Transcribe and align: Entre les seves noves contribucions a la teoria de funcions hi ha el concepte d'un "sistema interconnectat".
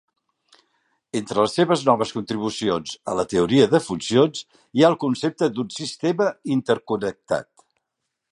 Entre 1.17 1.39
les 1.45 1.51
seves 1.57 1.83
noves 1.89 2.13
contribucions 2.15 2.95
a 3.11 3.15
la 3.19 3.25
teoria 3.35 3.67
de 3.75 3.81
funcions 3.89 4.41
hi 4.79 4.85
ha 4.85 4.89
el 4.93 4.97
concepte 5.05 5.51
d'un 5.59 5.71
"sistema 5.77 6.31
interconnectat". 6.59 7.51